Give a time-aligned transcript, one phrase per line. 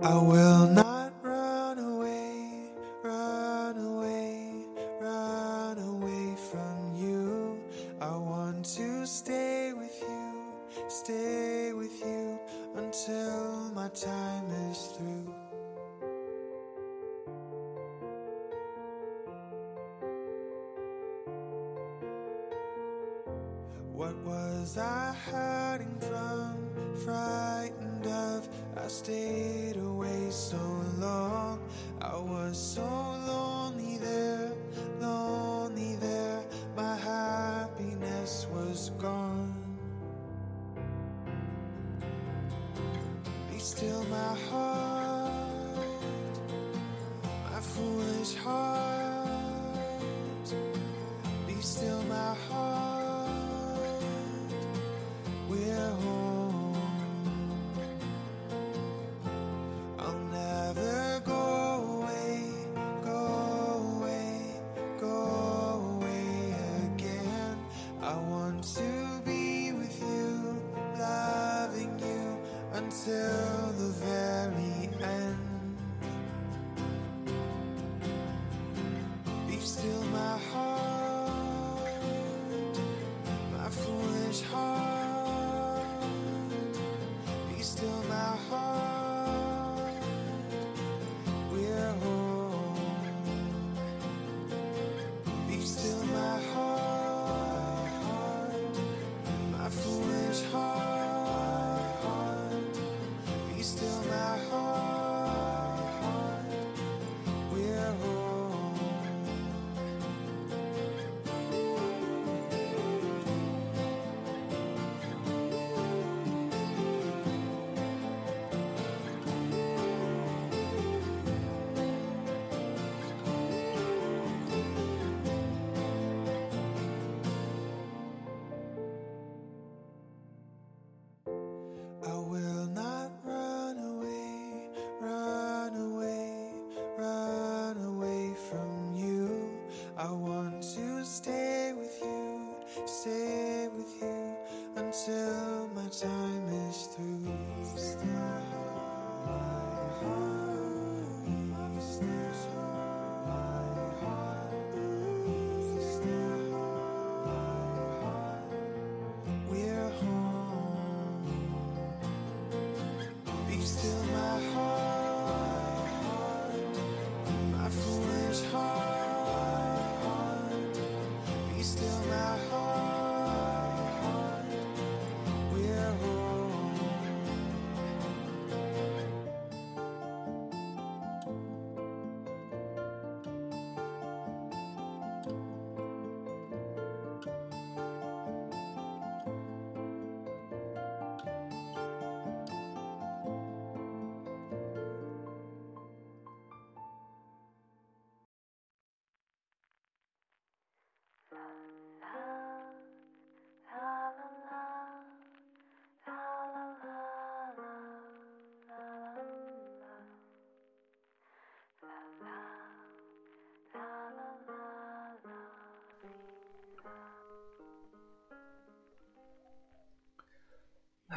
[0.00, 0.87] I will not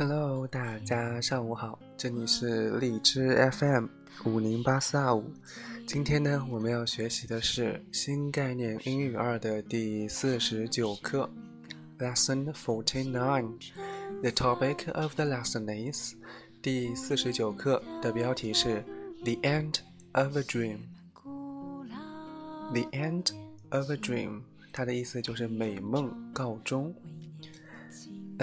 [0.03, 3.85] Hello，大家上午好，这里是荔枝 FM
[4.25, 5.31] 五零八四二五。
[5.85, 11.29] 今天呢，我们要学习的是新概念英语二的第四十九课
[11.99, 13.59] ，Lesson Forty Nine。
[14.23, 16.15] The topic of the lesson is
[16.63, 18.83] 第四十九课的标题是
[19.23, 19.75] The End
[20.13, 20.79] of a Dream。
[22.73, 23.27] The End
[23.69, 24.41] of a Dream，
[24.73, 26.91] 它的意思就是美梦告终。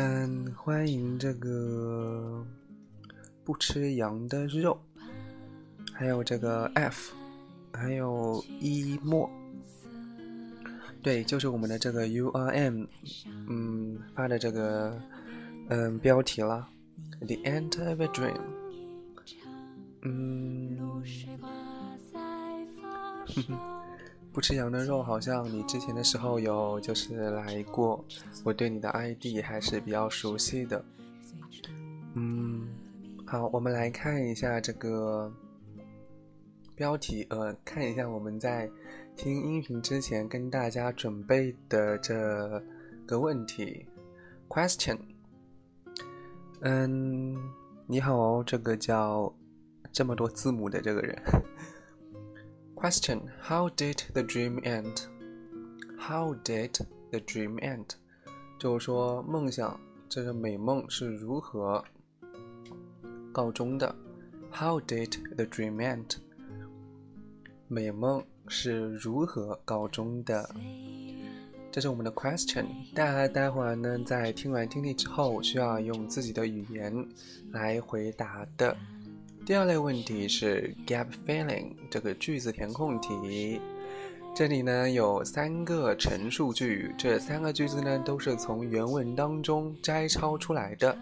[0.00, 2.46] 嗯，欢迎这个
[3.42, 4.78] 不吃羊的肉，
[5.92, 7.12] 还有这个 F，
[7.72, 9.28] 还有一莫，
[11.02, 12.86] 对，就是我们的这个 URM，
[13.48, 14.96] 嗯，发的这个
[15.68, 16.68] 嗯标题了
[17.18, 18.40] ，The End of a Dream，
[20.02, 20.78] 嗯，
[23.26, 23.77] 哼哼。
[24.38, 28.04] 不吃羊的肉，好像你之前的时候有就是来过，
[28.44, 30.84] 我对你的 ID 还是比较熟悉的。
[32.14, 32.68] 嗯，
[33.26, 35.28] 好，我们来看一下这个
[36.76, 38.70] 标题，呃，看一下我们在
[39.16, 42.62] 听音频之前跟大家准备的这
[43.08, 43.84] 个问题
[44.46, 44.98] ，question。
[46.60, 47.36] 嗯，
[47.88, 49.34] 你好，这个叫
[49.90, 51.20] 这么多字母的这个人。
[52.78, 55.08] Question: How did the dream end?
[55.98, 56.78] How did
[57.10, 57.96] the dream end?
[58.56, 61.84] 就是说梦想这个美梦是如何
[63.32, 63.92] 告终的
[64.52, 66.18] ？How did the dream end?
[67.66, 70.48] 美梦是如何告终的？
[71.72, 72.66] 这是我们的 question。
[72.94, 77.08] 大家待会儿呢，在听完听力之后，需要用自己的语言
[77.50, 78.76] 来回答的。
[79.48, 83.58] 第二类问题是 gap filling 这个句子填空题。
[84.34, 90.94] 这里呢有三个陈述句，这三个句子呢都是从原文当中摘抄出来的。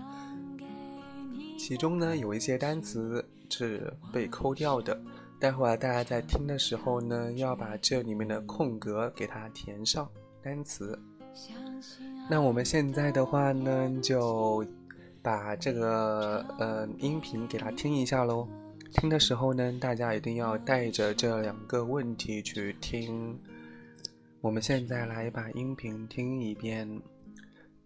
[1.59, 4.97] 其中呢有一些单词是被抠掉的。
[5.41, 10.09] 待会儿大家在听的时候呢，要把这里面的空格给它填上
[10.41, 10.97] 单词。
[12.31, 14.65] 那我们现在的话呢，就
[15.27, 18.47] 把这个呃音频给它听一下喽。
[18.93, 23.37] 听的时候呢，大家一定要带着这两个问题去听。
[24.41, 27.03] 我们现在来把音频听一遍，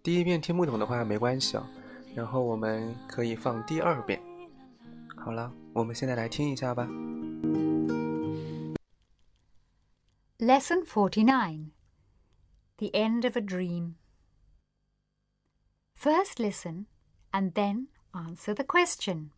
[0.02, 1.66] 第一遍听不懂的话没关系哦，
[2.14, 4.20] 然后我们可以放第二遍。
[5.16, 6.86] 好了，我们现在来听一下吧。
[10.38, 11.70] Lesson forty nine,
[12.76, 13.94] The End of a Dream.
[15.96, 16.84] First listen
[17.32, 19.32] and then answer the question.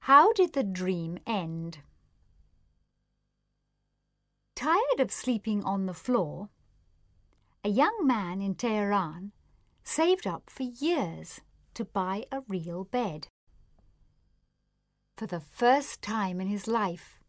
[0.00, 1.78] How did the dream end?
[4.54, 6.50] Tired of sleeping on the floor,
[7.64, 9.32] a young man in Tehran
[9.82, 11.40] saved up for years
[11.74, 13.28] to buy a real bed.
[15.16, 17.22] For the first time in his life,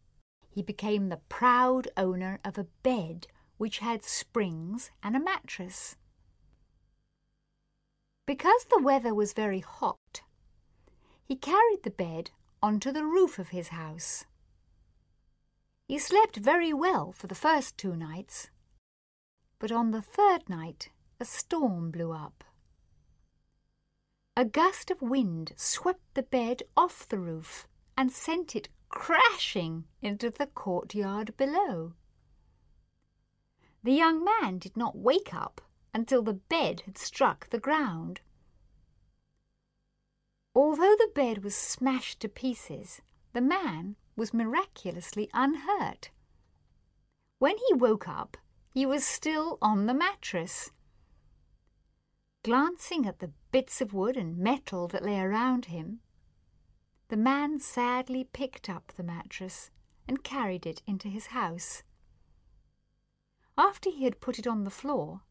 [0.49, 3.27] he became the proud owner of a bed
[3.57, 5.95] which had springs and a mattress.
[8.25, 10.21] Because the weather was very hot,
[11.23, 12.31] he carried the bed
[12.61, 14.25] onto the roof of his house.
[15.87, 18.49] He slept very well for the first two nights,
[19.59, 20.89] but on the third night
[21.19, 22.43] a storm blew up.
[24.35, 30.31] A gust of wind swept the bed off the roof and sent it crashing into
[30.31, 31.93] the courtyard below.
[33.83, 35.61] The young man did not wake up
[35.95, 38.19] until the bed had struck the ground.
[40.53, 43.01] Although the bed was smashed to pieces,
[43.31, 46.09] the man was miraculously unhurt.
[47.39, 48.35] When he woke up,
[48.73, 50.69] he was still on the mattress.
[52.43, 56.01] Glancing at the bits of wood and metal that lay around him,
[57.07, 59.71] the man sadly picked up the mattress
[60.09, 61.83] and carried it into his house.
[63.57, 65.21] After he had put it on the floor,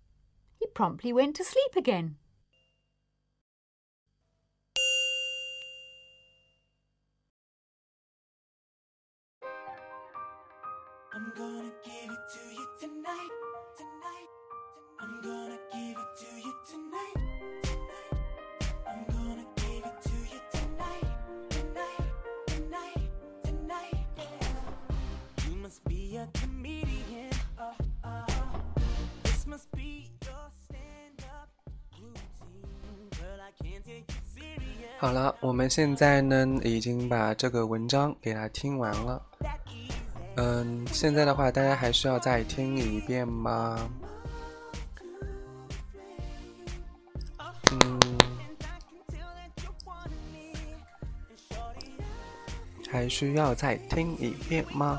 [0.65, 2.17] he promptly went to sleep again.
[11.13, 13.35] I'm gonna give it to you tonight,
[13.77, 14.31] tonight.
[15.01, 17.25] I'm gonna give it to you tonight,
[25.63, 27.31] must be a comedian.
[27.59, 27.73] Uh,
[28.05, 28.27] uh,
[29.23, 30.14] this must be
[34.99, 39.23] 好了，我们现在呢已经把这个文章给它听完了。
[40.37, 43.91] 嗯，现在的话，大家还需要再听一遍吗？
[47.73, 48.01] 嗯，
[52.91, 54.99] 还需要再听一遍吗？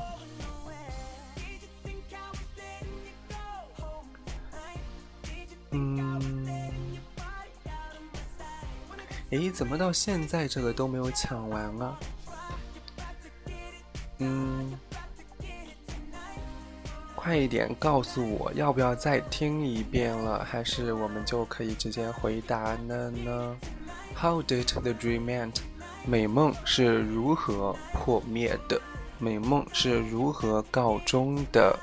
[9.38, 11.98] 诶，怎么到现在这个都没有抢完啊？
[14.18, 14.72] 嗯。
[17.14, 20.44] 快一点告诉我，要不要再听一遍了？
[20.44, 23.56] 还是我们就可以直接回答了呢
[24.16, 25.56] ？How did the dream end？
[26.06, 28.80] 美梦是如何破灭的？
[29.18, 31.76] 美梦是如何告终的？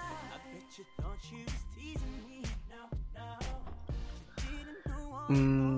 [5.29, 5.72] 嗯，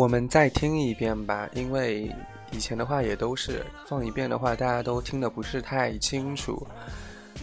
[0.00, 2.10] 我们再听一遍吧，因为。
[2.52, 6.66] 以前的话也都是放一遍的话，大家都听得不是太清楚。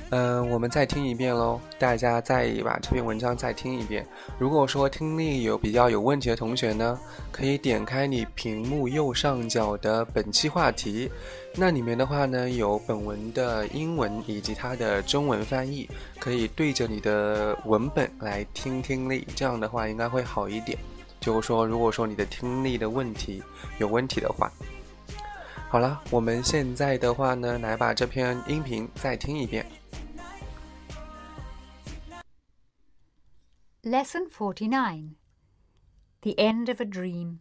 [0.10, 4.06] 嗯，我们再听一遍喽，大家再把这篇文章再听一遍。
[4.38, 7.00] 如果说听力有比较有问题的同学呢，
[7.32, 11.10] 可以点开你屏幕右上角的本期话题，
[11.56, 15.88] 那里面的话呢有本文的英文以及它的中文翻译，
[16.20, 20.78] 可以对着你的文本来听听力，这样的话应该会好一点。
[21.27, 23.43] 就是说，如果说你的听力的问题
[23.79, 24.51] 有问题的话，
[25.71, 29.65] 好了，我们现在的话呢，来把这篇音频再听一遍。
[33.83, 35.17] Lesson 49
[36.21, 37.39] The End of a Dream.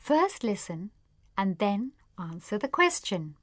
[0.00, 0.90] First listen
[1.36, 3.34] and then answer the question.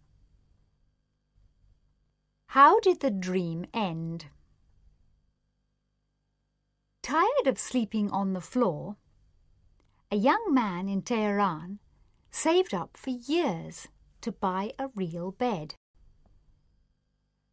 [2.47, 4.25] How did the dream end?
[7.04, 8.96] Tired of sleeping on the floor,
[10.10, 11.78] a young man in Tehran
[12.30, 13.88] saved up for years
[14.22, 15.74] to buy a real bed.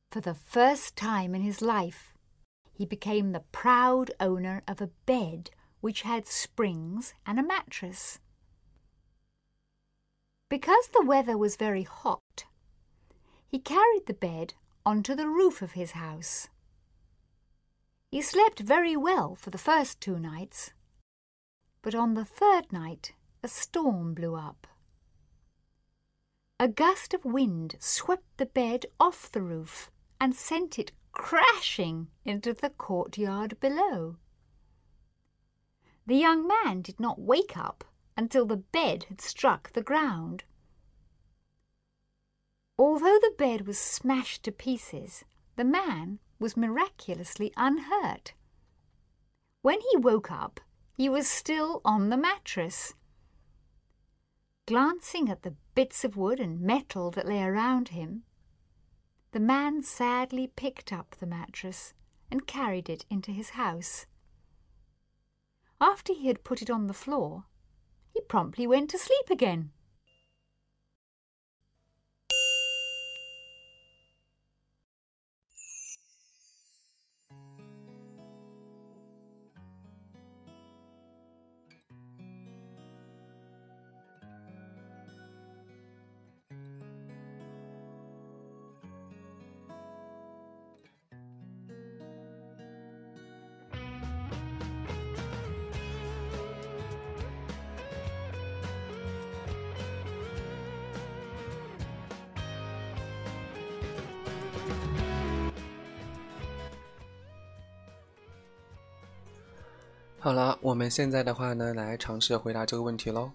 [0.09, 2.17] For the first time in his life,
[2.71, 5.49] he became the proud owner of a bed
[5.81, 8.19] which had springs and a mattress.
[10.47, 12.45] Because the weather was very hot,
[13.49, 14.53] he carried the bed
[14.85, 16.47] onto the roof of his house.
[18.11, 20.73] He slept very well for the first two nights,
[21.81, 24.67] but on the third night a storm blew up.
[26.59, 32.53] A gust of wind swept the bed off the roof and sent it crashing into
[32.53, 34.17] the courtyard below.
[36.05, 37.85] The young man did not wake up
[38.17, 40.43] until the bed had struck the ground.
[42.77, 45.23] Although the bed was smashed to pieces,
[45.55, 48.33] the man was miraculously unhurt.
[49.61, 50.59] When he woke up,
[50.97, 52.95] he was still on the mattress.
[54.65, 58.23] Glancing at the bits of wood and metal that lay around him,
[59.31, 61.93] the man sadly picked up the mattress
[62.31, 64.07] and carried it into his house.
[65.79, 67.45] After he had put it on the floor,
[68.13, 69.71] he promptly went to sleep again.
[110.23, 113.31] 好了，我们现在的话呢，来尝试回答这个问题喽。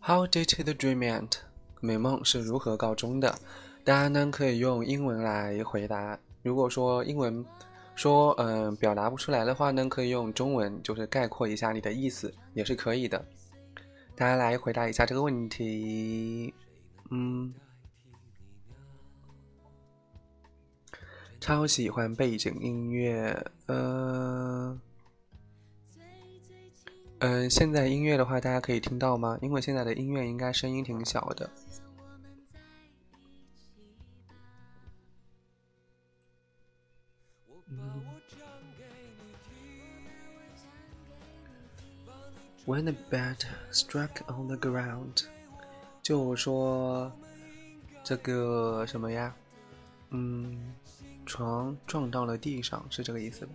[0.00, 1.32] How did the dream end？
[1.82, 3.38] 美梦是如何告终的？
[3.84, 6.18] 大家呢可以用英文来回答。
[6.42, 7.44] 如果说英文
[7.94, 13.22] 说嗯表达不出来的话呢，可以用中文，就是概括一下你的意思，也是可以的。
[14.16, 16.54] 大家来回答一下这个问题。
[17.10, 17.52] 嗯，
[21.38, 24.80] 超喜欢背景音乐，嗯。
[27.26, 29.38] 嗯，现在音乐的话，大家可以听到吗？
[29.40, 31.48] 因为现在的音乐应该声音挺小的。
[42.66, 43.38] When the bed
[43.72, 45.24] struck on the ground，
[46.02, 47.10] 就说
[48.02, 49.34] 这个什么呀？
[50.10, 50.74] 嗯，
[51.24, 53.52] 床撞到了地上，是这个意思吧？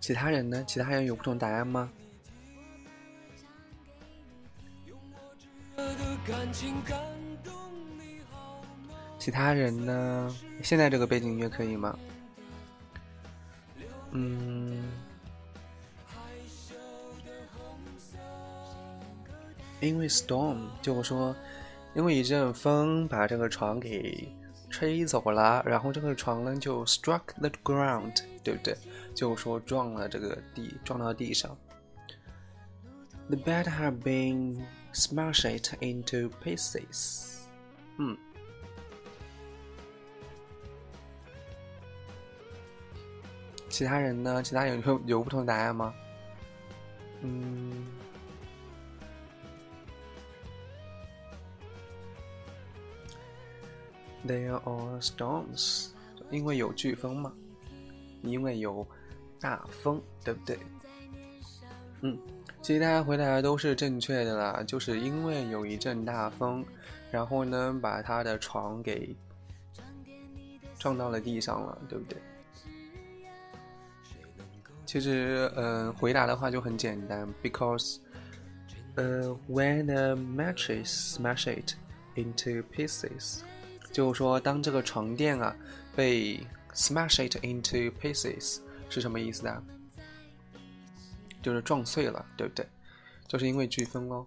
[0.00, 0.64] 其他人呢？
[0.66, 1.90] 其他人有不同答案吗？
[9.18, 10.34] 其他人呢？
[10.62, 11.98] 现在这个背景音乐可以吗？
[14.12, 14.82] 嗯，
[19.80, 21.36] 因为 storm 就说，
[21.94, 24.26] 因为一阵风把这个床给
[24.70, 28.74] 吹走了，然后这个床呢就 struck the ground，对不对？
[29.18, 31.58] 就说撞了这个地，撞到地上。
[33.28, 37.40] The bed had been smashed into pieces。
[37.98, 38.16] 嗯，
[43.68, 44.40] 其他人呢？
[44.40, 45.92] 其他人有有不同答案吗？
[47.22, 47.88] 嗯
[54.24, 55.88] ，There are storms，
[56.30, 57.32] 因为有飓风嘛，
[58.22, 58.86] 因为有。
[59.40, 60.58] 大风，对不对？
[62.00, 62.16] 嗯，
[62.62, 66.64] 其实大家回答的都是正确的啦，就是因为有一阵大风，
[67.10, 69.16] 然后呢，把他的床给
[70.78, 72.18] 撞到了地上了，对不对？
[74.86, 77.98] 其实，嗯，回答的话就很简单，because，
[78.94, 81.72] 呃，when the mattress smashed
[82.14, 83.40] into pieces，
[83.92, 85.54] 就是说当这个床垫啊
[85.94, 86.40] 被
[86.74, 88.60] smash it into pieces。
[88.88, 89.62] 是什么意思啊？
[91.42, 92.66] 就是撞碎了，对不对？
[93.26, 94.26] 就是因为飓风哦。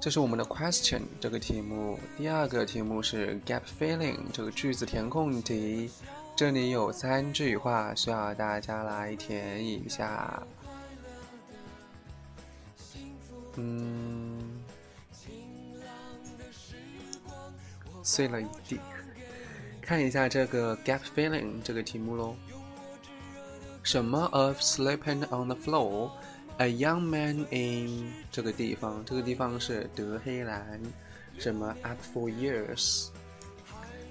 [0.00, 1.98] 这是我们的 question 这个题目。
[2.16, 5.90] 第二个题目是 gap filling 这个句子填空题，
[6.34, 10.42] 这里有三句话需要大家来填一下。
[13.56, 14.62] 嗯，
[18.02, 18.78] 碎了一地。
[19.82, 22.34] 看一下这个 gap filling 这个题目喽。
[23.82, 26.10] 什么 of sleeping on the floor?
[26.58, 30.80] A young man in 这个地方，这个地方是德黑兰。
[31.38, 33.08] 什么 up for years？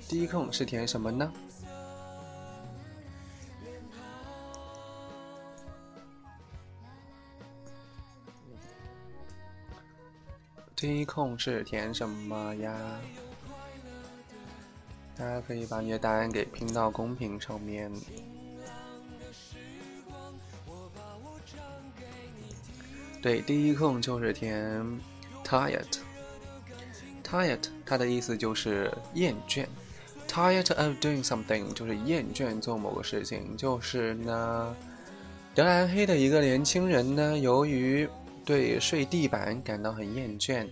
[0.08, 1.32] 第一空是填什么呢？
[10.76, 12.74] 第一空是填什么呀？
[15.16, 17.92] 大家可以把你的答案给拼到公屏上面。
[23.22, 24.82] 对，第一空就是填
[25.44, 29.66] tired，tired，它的意思就是厌倦
[30.28, 34.74] ，tired of doing something 就是厌倦做某个事情，就是呢，
[35.54, 38.08] 德兰黑的一个年轻人呢，由于
[38.46, 40.66] 对睡地板感到很厌倦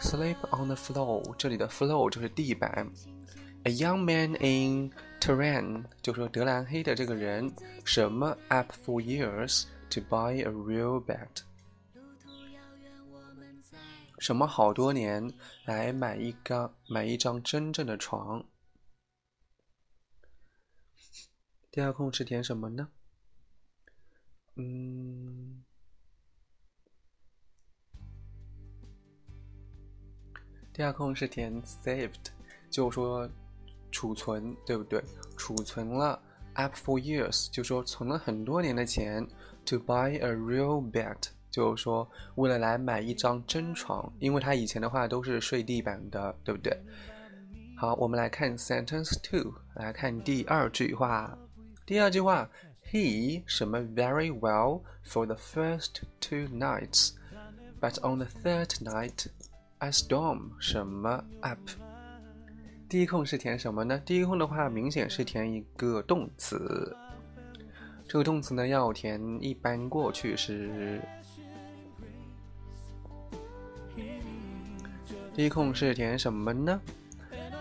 [0.00, 2.86] ，sleep on the floor，这里的 floor 就是地板
[3.64, 4.90] ，a young man in
[5.20, 7.50] Tehran 就说德兰黑的这个人
[7.84, 11.47] 什么 up for years to buy a real bed。
[14.18, 15.32] 什么好多年
[15.64, 18.44] 来买一张买一张真正的床？
[21.70, 22.88] 第二空是填什么呢？
[24.56, 25.62] 嗯，
[30.72, 32.32] 第二空是填 saved，
[32.68, 33.30] 就说
[33.92, 35.00] 储存，对不对？
[35.36, 36.20] 储存了
[36.54, 39.24] up for years，就说存了很多年的钱
[39.64, 41.28] to buy a real bed。
[41.50, 46.76] 就是说，为了来买一张真床，因为他以前的话都是睡地板的，对不对？
[47.76, 51.36] 好，我们来看 sentence two，来看第二句话。
[51.86, 52.50] 第二句话
[52.90, 61.60] ，He 什么 very well for the first two nights，but on the third night，a storm 什么 up。
[62.88, 64.00] 第一空是填什么呢？
[64.04, 66.96] 第一空的话，明显是填一个动词。
[68.06, 71.00] 这个动词呢，要填一般过去时。
[75.38, 76.80] 第一空是填什么呢？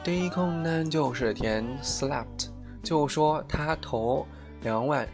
[0.04, 2.50] 第一空呢就是填 slept，
[2.82, 4.26] 就说他头
[4.64, 5.08] 两晚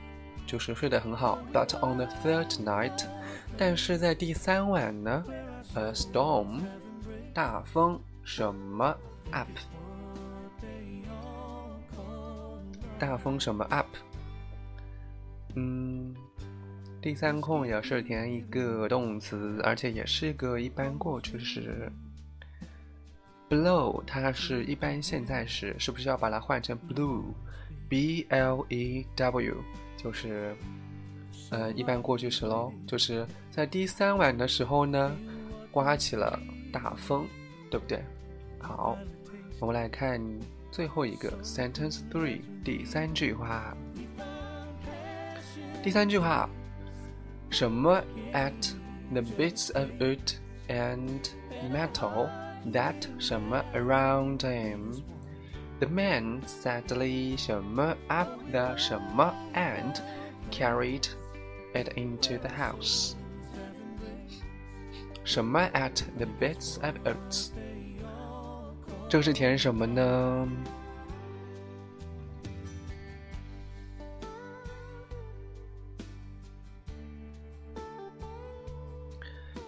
[0.47, 1.38] 就是睡得很好。
[1.52, 3.06] But on the third night，
[3.58, 5.26] 但是在第三晚呢
[5.73, 6.62] ，a storm，
[7.34, 8.95] 大风什么
[9.32, 9.49] up，
[12.97, 13.88] 大风什么 up，
[15.56, 16.15] 嗯，
[17.02, 21.91] 第三空也是填一个动词，而且也是个一般过去时。
[23.53, 29.55] Blow，它是一般现在时，是不是要把它换成 blue？B L E W，
[29.95, 30.55] 就是，
[31.51, 32.73] 呃，一般过去时喽。
[32.87, 35.15] 就是在第三晚的时候呢，
[35.69, 36.39] 刮起了
[36.71, 37.27] 大风，
[37.69, 38.03] 对不对？
[38.59, 38.97] 好，
[39.59, 40.19] 我们来看
[40.71, 43.77] 最后一个 sentence three，第三句话。
[45.83, 46.49] 第三句话，
[47.51, 48.01] 什么
[48.33, 48.73] at
[49.11, 50.37] the bits of wood
[50.69, 51.29] and
[51.71, 52.27] metal？
[52.64, 55.02] metal？that 什么 around him.
[55.80, 60.00] The man sadly 什么 up the 什么 and
[60.50, 61.08] carried
[61.74, 63.14] it into the house.
[65.24, 67.50] 什么 at the bits of oats.
[69.08, 70.48] 这个是填什么呢？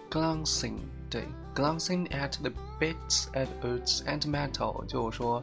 [0.09, 1.23] Glancing 对
[1.56, 5.42] ，glancing at the bits of woods and metal，就是说，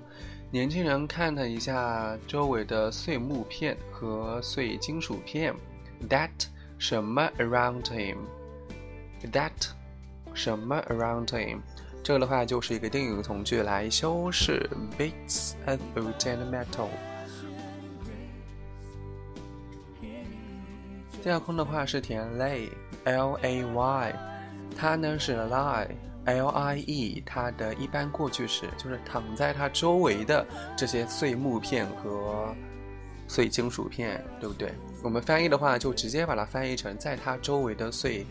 [0.52, 5.54] 年轻人看了一下周围的碎木片和碎金属片。
[6.08, 6.30] That
[6.78, 9.72] 什么 around him？That
[10.34, 11.62] 什么 around him？
[12.04, 16.90] 这个的话就是一个定语从句来修饰 bits of wood and metal。
[21.24, 24.33] 第二空的话是填 lay，l a y。
[24.74, 32.54] 它呢是 lie，l i e，它的一般过去时就是躺在它周围的这些碎木片和
[33.28, 34.74] 碎金属片，对不对？
[35.02, 38.26] 我们翻译的话就直接把它翻译成在它周围的碎，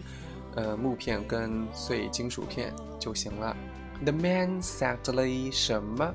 [0.55, 3.57] 呃木片跟碎金属片就行了。
[4.05, 6.15] The man sadly 什么？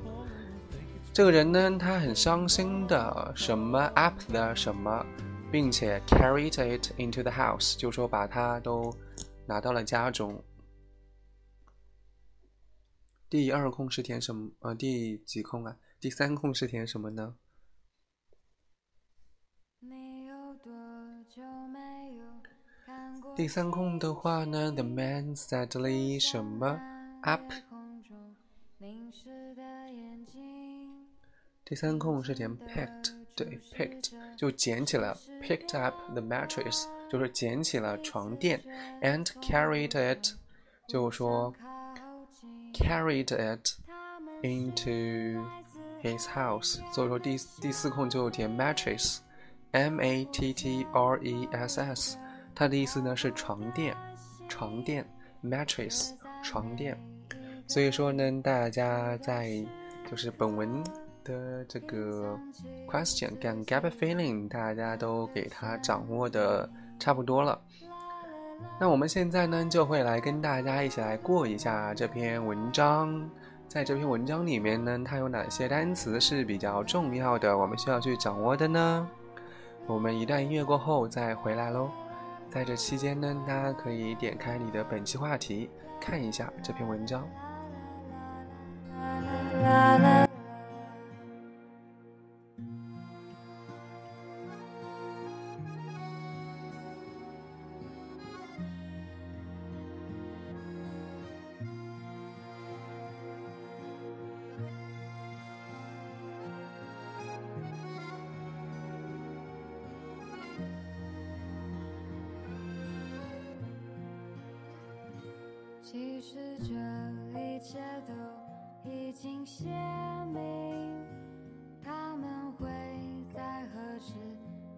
[1.12, 5.04] 这个人呢，他很伤心的什么 up 的什么
[5.50, 8.94] 并且 carried it into the house，就说把它都
[9.48, 10.44] 拿到了家中。
[13.30, 14.50] 第二空是填什么？
[14.60, 15.78] 呃，第几空啊？
[15.98, 17.34] 第三空是填什么呢？
[23.34, 26.78] 第三空的话呢，the man sadly 什么
[27.22, 27.42] up？
[31.64, 38.60] 第三空是填 picked，对，picked 就捡起了，picked up the mattress 就是捡起了床垫
[39.02, 40.34] ，and carried it
[40.86, 41.52] 就是说
[42.72, 43.68] carried it
[44.42, 45.42] into
[46.02, 52.18] his house，所以说第第四空就填 mattress，m a t t r e s s，
[52.54, 53.96] 它的意思呢是床垫，
[54.48, 55.04] 床垫
[55.42, 56.96] mattress 床垫，
[57.66, 59.50] 所以说呢大家在
[60.10, 60.82] 就是本文。
[61.24, 62.40] 的这个
[62.86, 66.66] question 跟 gap feeling，大家都给它掌握的
[66.98, 67.58] 差不多了。
[68.80, 73.28] 那我们现在呢，就会来跟大家一起来过一下这篇文章。
[73.68, 79.06] 在这篇文章里面呢，它有哪些单词是比较重要的，我们需要去掌握的呢？
[79.86, 81.90] 我们一段音乐过后再回来喽。
[82.48, 85.68] 在这期间呢，大家可以点开你的本期话题，
[86.00, 87.22] 看一下这篇文章。
[88.90, 90.17] 其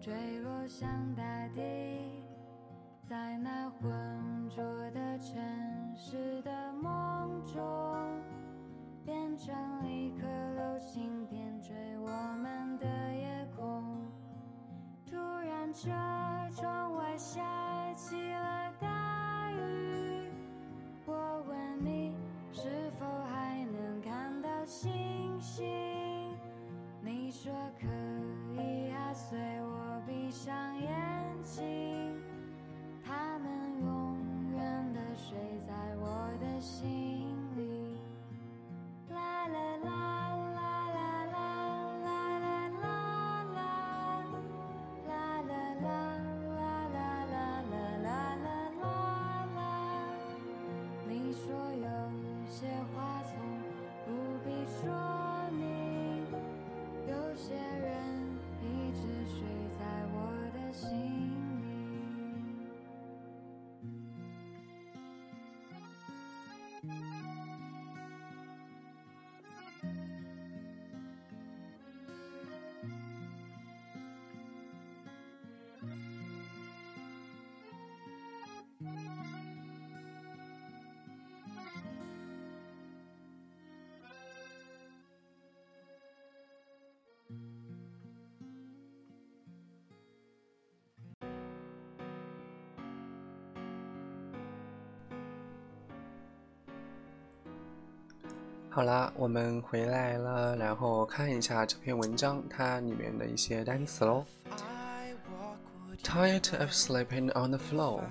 [0.01, 1.61] 坠落向大地
[3.03, 5.39] 在那浑浊的城
[5.95, 7.61] 市的梦中
[9.05, 9.53] 变成
[9.87, 12.07] 一颗流星点缀我
[12.41, 13.83] 们的夜空。
[15.05, 15.91] 突然车
[16.51, 20.31] 窗外下起了大雨
[21.05, 22.15] 我问你
[22.51, 25.63] 是否还能看到星星？
[27.03, 27.85] 你说可
[28.59, 29.90] 以啊随我
[30.31, 31.61] 闭上眼睛
[33.05, 33.51] 他们
[33.83, 34.17] 永
[34.55, 37.00] 远的睡在我的心。
[98.70, 104.24] 好啦，我们回来了，然后看一下这篇文章它里面的一些单词喽。
[106.02, 108.02] Tired of sleeping on the floor,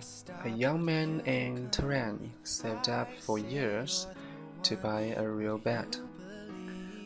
[0.43, 4.05] a young man in Tehran saved up for years
[4.63, 5.99] to buy a real bed。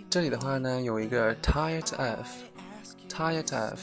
[0.10, 3.80] 这里的话呢，有一个 tired of，tired of，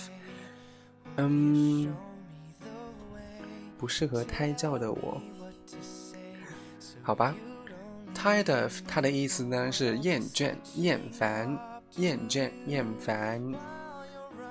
[1.16, 1.94] 嗯，
[3.78, 5.20] 不适合胎教的我，
[7.02, 7.34] 好吧。
[8.13, 11.57] Tired of，它的意思呢是厌倦、厌烦、
[11.95, 13.41] 厌倦、厌烦。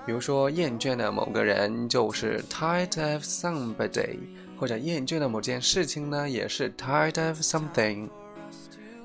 [0.05, 4.19] 比如说，厌倦的某个人就是 tired of somebody，
[4.59, 8.09] 或者厌倦的某件事情呢也是 tired of something。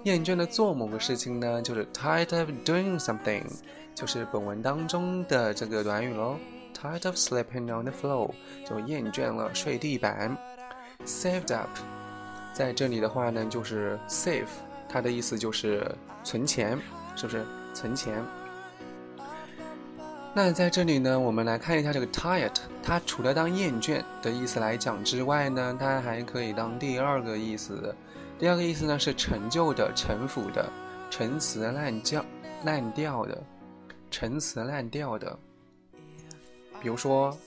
[0.03, 3.43] 厌倦的做某个事情呢就是 tired of doing something，
[3.93, 6.37] 就是本文当中的这个短语喽。
[6.73, 8.31] Tired of sleeping on the floor，
[8.67, 10.35] 就厌倦了睡地板。
[11.05, 11.69] Saved up。
[12.55, 14.47] 在这里的话呢，就是 save，
[14.87, 15.85] 它的意思就是
[16.23, 16.79] 存钱，
[17.13, 18.23] 是不是存钱？
[20.33, 27.93] 那在这里呢，我们来看一下这个 tired，它除了当厌倦的意思来讲之外呢，它还可以当第二个意思。
[28.39, 30.71] 第二个意思呢是陈旧的、陈腐的、
[31.09, 32.23] 陈词滥调、
[32.63, 33.43] 滥调的、
[34.09, 35.37] 陈词滥调的。
[36.81, 37.37] 比如说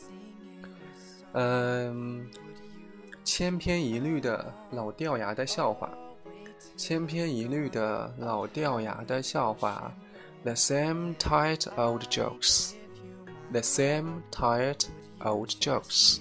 [1.33, 2.27] 嗯，
[3.31, 5.91] 千篇一律的老掉牙的笑话，
[6.79, 9.93] 千篇一律的老掉牙的笑话
[10.45, 14.83] ，the same tired old jokes，the same tired
[15.21, 16.21] old jokes，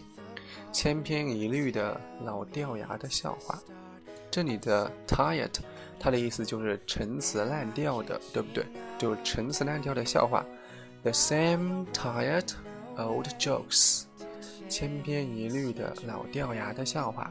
[0.74, 3.58] 千篇一律的老掉牙的笑话。
[4.30, 5.56] 这里的 tired，
[5.98, 8.66] 它的意思就是陈词滥调的，对不对？
[8.98, 10.46] 就是陈词滥调的笑话。
[11.04, 12.50] The same tired
[12.98, 14.04] old jokes，
[14.68, 17.30] 千篇一律的老掉牙的笑话。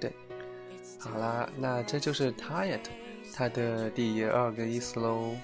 [0.00, 0.12] 对，
[0.98, 2.80] 好啦，那这就是 tired，
[3.34, 5.34] 它的第二个意思喽。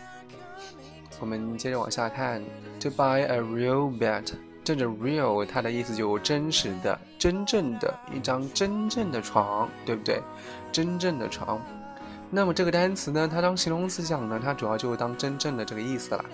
[1.18, 2.42] 我们接着往下看
[2.80, 4.32] ，to buy a real bed。
[4.62, 10.20] 这个 real 它的意思就真实的、真正的一张真正的床，对不对？
[10.72, 11.62] 真正的床。
[12.30, 16.24] 那么这个单词呢，它当形容词讲呢，它主要就当真正的这个意思啦。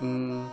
[0.00, 0.48] 嗯，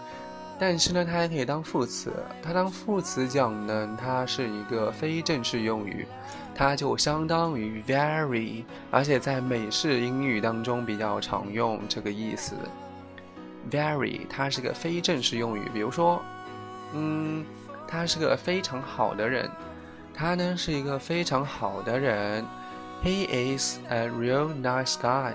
[0.62, 2.14] 但是呢，它还可以当副词。
[2.40, 6.06] 它当副词讲呢，它是一个非正式用语，
[6.54, 12.54] 它就相当于 very，而且在美式英语当中比较常用这个意思。
[13.72, 16.22] very 它是个非正式用语，比如说。
[16.94, 17.44] 嗯，
[17.88, 19.50] 他是个非常好的人。
[20.14, 22.46] 他呢是一个非常好的人。
[23.04, 23.26] He
[23.58, 25.34] is a real nice guy.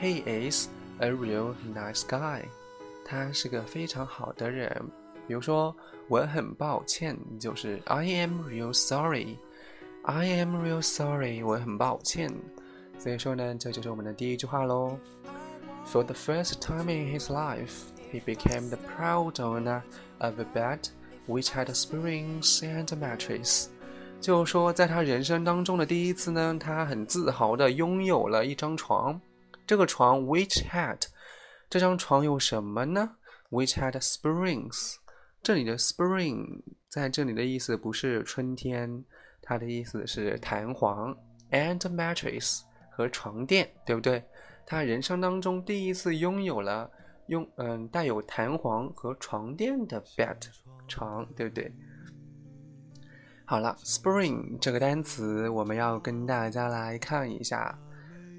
[0.00, 0.68] He is
[1.00, 2.42] a real nice guy.
[3.08, 4.68] 他是个非常好的人。
[5.28, 5.74] 比如说，
[6.08, 9.38] 我很抱歉，就是 I am real sorry.
[10.02, 11.42] I am real sorry.
[11.42, 12.32] 我很抱歉。
[12.98, 14.98] 所以说呢，这就是我们的第一句话喽。
[15.86, 19.82] For the first time in his life, he became the proud owner
[20.18, 20.88] of a bed
[21.28, 23.66] which had springs and mattress，
[24.20, 29.20] 就是说，在他人生当中的第一次呢，他很自豪地拥有了一张床。
[29.66, 31.00] 这个床 which had，
[31.68, 33.16] 这张床有什么呢
[33.50, 34.96] ？which had springs，
[35.42, 39.04] 这里的 spring 在这里的意思不是春天，
[39.42, 41.16] 它的意思是弹簧
[41.50, 44.24] ，and mattress 和床垫，对不对？
[44.64, 46.90] 他人生当中第一次拥有了。
[47.28, 50.36] 用嗯带有弹簧和床垫的 bed
[50.86, 51.72] 床，对不对？
[53.44, 57.76] 好了，spring 这个单词我们要跟大家来看一下。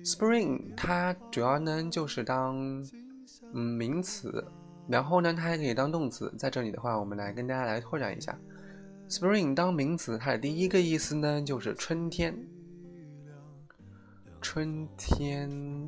[0.06, 2.82] spring 它主要呢就是当
[3.54, 4.46] 嗯名词，
[4.88, 6.34] 然后呢它还可以当动词。
[6.38, 8.38] 在这里的话，我们来跟大家来拓展一下。
[9.10, 12.38] spring 当名词，它的第一个意思呢就是春天，
[14.42, 15.88] 春天。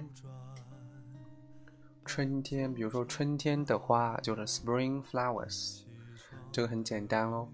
[2.06, 5.82] 春天，比如说春天的花就是 spring flowers，
[6.52, 7.48] 这个很简单喽。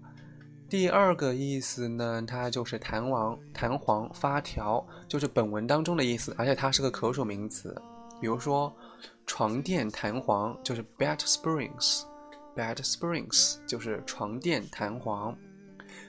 [0.66, 7.76] 第二个意思呢，它就是弹簧、弹簧、发条，就是本文当中的意思，而且它是个可数名词。
[8.18, 8.74] 比如说
[9.26, 15.36] 床垫弹簧就是 bed springs，bed springs 就是床垫弹簧，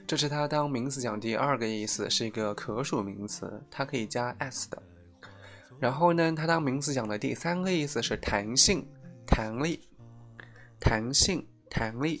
[0.06, 4.82] 这是它当名词讲第二个意思，是一个可数名词，它可以加 s 的。
[5.80, 8.86] 然后呢，它当名词讲的第三个意思是弹性、
[9.26, 9.80] 弹力、
[10.80, 12.20] 弹性、弹力，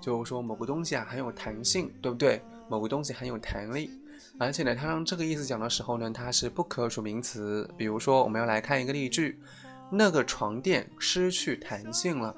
[0.00, 2.42] 就是说某个东西啊很有弹性，对不对？
[2.68, 3.90] 某个东西很有弹力，
[4.40, 7.68] 而且呢，它当这个意思讲的时候呢，它是不可数名词。
[7.76, 9.38] 比如说，我们要来看一个例句：
[9.90, 12.34] 那个床垫失去弹性了。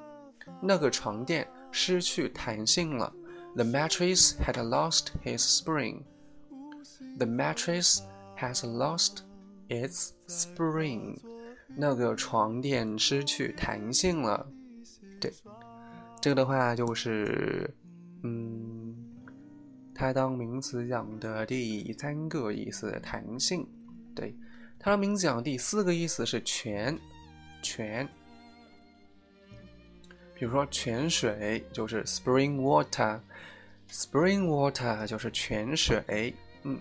[0.61, 3.13] 那个床垫失去弹性了。
[3.55, 6.03] The mattress had lost its spring.
[7.17, 7.99] The mattress
[8.37, 9.19] has lost.
[9.69, 11.17] It's spring，
[11.75, 14.47] 那个床垫失去弹性了。
[15.19, 15.33] 对，
[16.21, 17.75] 这个的话就是，
[18.23, 18.95] 嗯，
[19.93, 23.67] 它当名词讲的第三个意思，弹性。
[24.15, 24.33] 对，
[24.79, 26.97] 它当名词讲的第四个意思是全，
[27.67, 28.07] 泉。
[30.35, 36.33] 比如说泉水就是 spring water，spring water 就是泉水。
[36.63, 36.79] 嗯。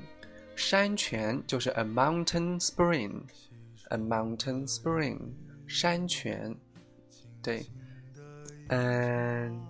[0.54, 5.18] 山泉就是 a mountain spring，a mountain spring，
[5.66, 6.56] 山泉，
[7.42, 7.66] 对，
[8.68, 9.60] 嗯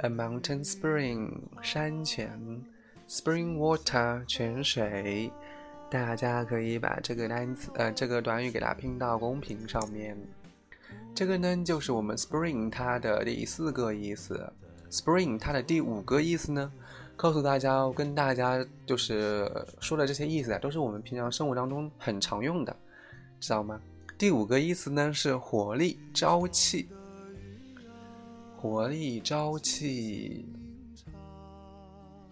[0.00, 2.38] ，a mountain spring，山泉
[3.08, 5.32] ，spring water，泉水，
[5.94, 10.18] 大家可以把这个单词，呃，这个短语给它拼到公屏上面。
[11.14, 14.52] 这个呢，就是我们 spring 它的第四个意思
[14.90, 16.72] ，spring 它的第五个意思呢？
[17.14, 22.76] 告诉大家，跟大家就是说的这些意思啊，都是我们平常生活当中很常用的，
[23.38, 23.80] 知道吗？
[24.18, 26.88] 第五个意思呢是活力、朝气，
[28.56, 30.44] 活力、朝气，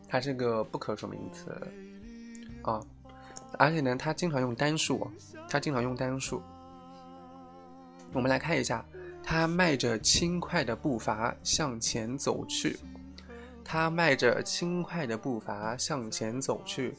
[0.08, 1.56] 它是个不可数名词
[2.62, 2.80] 啊，
[3.58, 5.10] 而且呢，它经常用单数，
[5.48, 6.42] 它经常用单数。
[8.12, 8.84] 我们来看一下，
[9.22, 12.78] 他迈着轻快的步伐向前走去。
[13.64, 16.94] 她迈着轻快的步伐向前走去。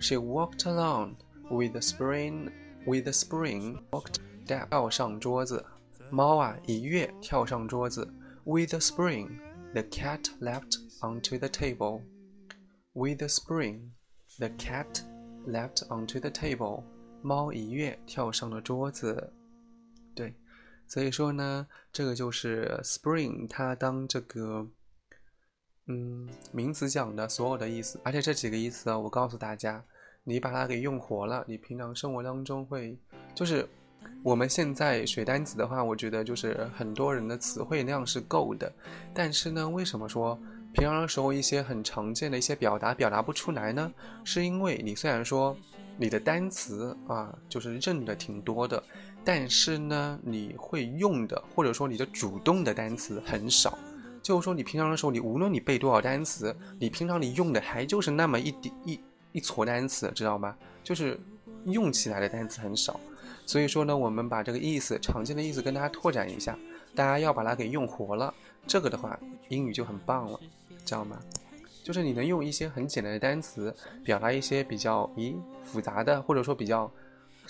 [0.00, 1.14] She walked along
[1.50, 2.50] with the spring,
[2.84, 4.68] with the spring walked down.
[4.68, 5.64] 跳上桌子，
[6.10, 8.12] 猫啊一跃跳上桌子。
[8.44, 9.38] With the spring,
[9.72, 12.02] the cat leapt onto the table.
[12.92, 13.92] With the spring,
[14.38, 15.00] the cat
[15.46, 16.82] leapt onto the table.
[17.22, 19.32] 猫一跃跳上了桌子。
[20.14, 20.34] 对，
[20.88, 24.66] 所以说呢，这个就是 spring 它当这个
[25.86, 29.84] 嗯名词讲的所有的意思，而且这几个意思啊，我告诉大家，
[30.24, 32.98] 你把它给用活了，你平常生活当中会
[33.34, 33.68] 就是
[34.22, 38.72] 我们现在学单词的话，我觉得就是很多人的词汇量是够的，
[39.14, 40.38] 但是呢，为什么说
[40.72, 43.92] 平常的时候一些很常见的一些表达表达不出来呢？
[44.24, 45.56] 是因为你虽然说
[45.96, 48.82] 你的单词啊就是认的挺多的。
[49.24, 53.78] 但是呢，你会用的，或者说你的主动的单词很少，
[54.20, 58.98] 就是说你平常的时候，你无论你背多少单词，你平常你用的还就是那么一点一
[59.30, 60.56] 一撮单词，知道吗？
[60.82, 61.20] 就是
[61.66, 62.98] 用起来的单词很少。
[63.46, 66.58] 所以说呢，我们把这个意思常见的意思跟大家拓展一下，
[66.92, 68.34] 大家要把它给用活了，
[68.66, 69.16] 这个的话
[69.50, 70.40] 英语就很棒了，
[70.84, 71.18] 知道吗？
[71.82, 76.90] 就是你能用一些很简单的单词表达一些比较咦复杂的，或者说比较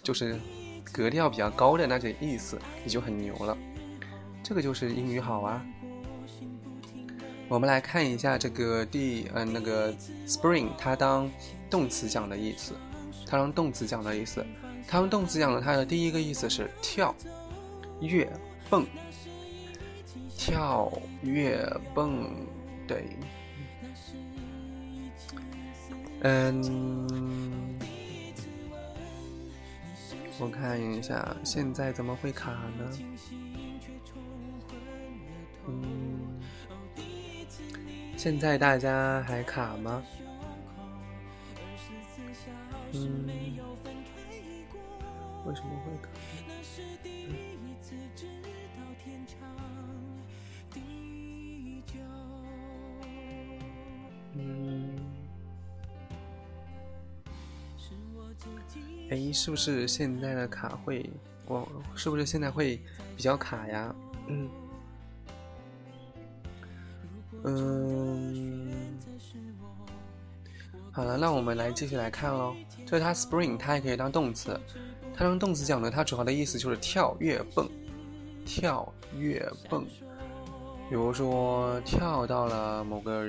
[0.03, 0.39] 就是。
[0.93, 3.57] 格调比较高的那些意思，你就很牛了。
[4.43, 5.65] 这个就是英语好啊。
[7.49, 9.95] 我们来看一下这个第嗯那个
[10.27, 11.31] spring，它当
[11.71, 12.75] 动词讲的意思，
[13.25, 14.45] 它当动词讲的意思，
[14.89, 17.15] 它当动词讲的它的第一个意思是跳
[18.01, 18.31] 跃
[18.69, 18.85] 蹦，
[20.37, 20.93] 跳
[21.23, 21.65] 跃
[21.95, 22.29] 蹦，
[22.87, 23.17] 对，
[26.23, 27.79] 嗯。
[30.41, 32.99] 我看一下，现在怎么会卡呢？
[35.69, 36.41] 嗯，
[38.17, 40.03] 现在大家还卡吗？
[42.93, 43.29] 嗯，
[45.47, 46.09] 为什么会卡？
[54.35, 54.99] 嗯
[59.11, 61.09] 哎，是不是现在的卡会？
[61.47, 62.81] 我是不是现在会
[63.15, 63.95] 比较卡呀？
[64.29, 64.49] 嗯，
[67.45, 68.99] 嗯，
[70.91, 72.55] 好了，那我们来继续来看喽。
[72.87, 74.59] 就是它 spring，它也可以当动词。
[75.15, 77.69] 它当动词讲呢，它主要的意思就是跳跃蹦，
[78.47, 79.87] 跳跃蹦。
[80.93, 83.25] 比如说跳到了某个，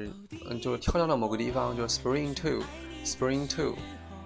[0.49, 3.73] 嗯，就是跳到了某个地方，就 spring to，spring to。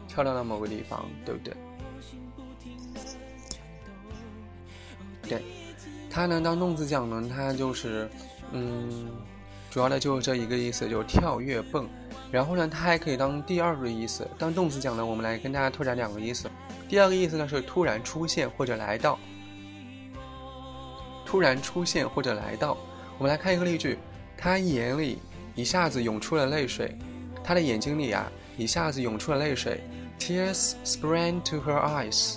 [0.07, 1.53] 跳到了某个地方，对不对？
[5.29, 5.43] 对，
[6.09, 8.09] 它能当动词讲呢，它就是，
[8.53, 9.07] 嗯，
[9.69, 11.87] 主要的就是这一个意思，就是跳跃蹦。
[12.31, 16.49] 然后呢，它还可以当第二个意思，当动词讲呢，我们来跟大家拓展两个意思。
[16.89, 19.19] 第二个意思呢是突然出现或者来到，
[21.23, 22.75] 突然出现或者来到。
[23.17, 23.97] 我们来看一个例句，
[24.37, 25.17] 他眼里
[25.55, 26.95] 一下子涌出了泪水，
[27.43, 29.81] 他的眼睛里啊一下子涌出了泪水。
[30.19, 32.35] Tears sprang to her eyes.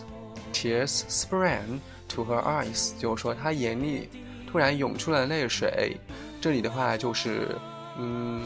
[0.52, 4.08] Tears sprang to her eyes，就是说她眼里
[4.50, 5.98] 突然涌出了泪水。
[6.40, 7.54] 这里的话就是，
[7.98, 8.42] 嗯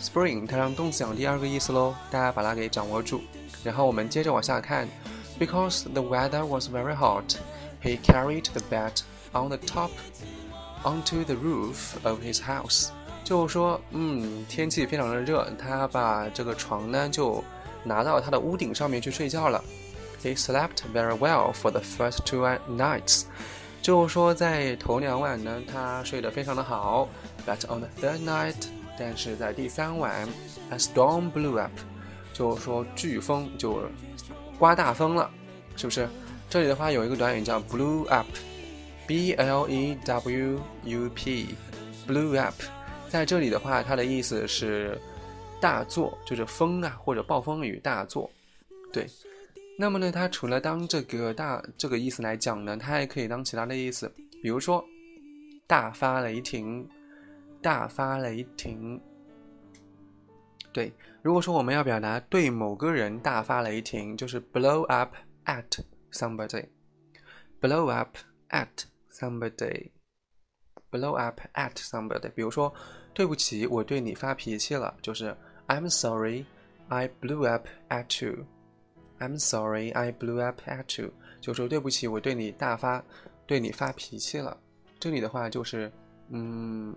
[0.00, 3.20] ，spring 它让动词讲第二个意思喽，大家把它给掌握住。
[3.62, 4.88] 然后我们接着往下看
[5.38, 7.36] ，Because the weather was very hot,
[7.82, 9.00] he carried the bed
[9.32, 9.90] on the top
[10.84, 12.90] onto the roof of his house。
[13.24, 17.42] 就是说，嗯，天气非常的热，他把这个床呢就。
[17.86, 19.62] 拿到他的屋顶上面去睡觉了。
[20.22, 23.24] He slept very well for the first two nights，
[23.82, 27.06] 就是说在头两晚呢，他睡得非常的好。
[27.46, 28.54] But on the third night，
[28.98, 30.26] 但是在第三晚
[30.70, 31.72] ，a storm blew up，
[32.32, 33.82] 就是说飓风就
[34.58, 35.30] 刮大风了，
[35.76, 36.08] 是不是？
[36.48, 38.26] 这里的话有一个短语叫 blew up
[39.06, 41.54] B L E W U P
[42.06, 42.54] blew up，
[43.08, 45.00] 在这里的话，它的意思是。
[45.60, 48.30] 大作就是风啊，或者暴风雨大作，
[48.92, 49.06] 对。
[49.78, 54.84] 那么呢，它除了当这个大这个意思来讲呢，它还可以当其他的意思，比如说
[55.66, 56.86] 大发雷霆，
[57.62, 59.00] 大发雷霆。
[60.70, 60.92] 对，
[61.22, 65.14] 如果说我们要表达对某个人大发雷霆，就是 blow up
[65.46, 65.64] at
[66.12, 68.18] somebody，blow up
[68.50, 68.68] at
[69.14, 72.30] somebody，blow up at somebody。
[72.30, 72.72] 比如说，
[73.12, 75.34] 对不起，我对你发脾气了，就是。
[75.66, 76.44] I'm sorry,
[76.88, 78.44] I blew up at you.
[79.18, 81.10] I'm sorry, I blew up at you.
[81.40, 83.02] 就说对不起，我对你大发，
[83.46, 84.54] 对你发脾气了。
[85.00, 85.90] 这里的话就是，
[86.28, 86.94] 嗯，